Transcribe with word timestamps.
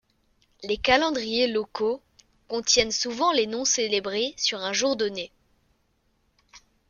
Les 0.63 0.77
calendriers 0.77 1.45
locaux 1.45 2.01
contiennent 2.47 2.91
souvent 2.91 3.31
les 3.31 3.45
noms 3.45 3.65
célébrés 3.65 4.33
sur 4.35 4.59
un 4.61 4.73
jour 4.73 4.95
donné. 4.95 5.31